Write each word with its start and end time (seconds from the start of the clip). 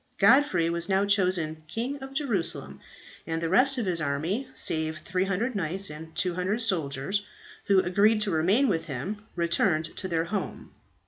Godfrey 0.17 0.67
was 0.71 0.89
now 0.89 1.05
chosen 1.05 1.61
King 1.67 1.99
of 2.01 2.15
Jerusalem, 2.15 2.79
and 3.27 3.39
the 3.39 3.49
rest 3.49 3.77
of 3.77 3.85
his 3.85 4.01
army 4.01 4.47
save 4.55 4.97
300 4.97 5.53
knights 5.53 5.91
and 5.91 6.15
200 6.15 6.59
soldiers, 6.59 7.21
who 7.65 7.81
agreed 7.81 8.19
to 8.21 8.31
remain 8.31 8.67
with 8.67 8.85
him 8.85 9.21
returned 9.35 9.85
to 9.97 10.07
their 10.07 10.23
home. 10.25 10.71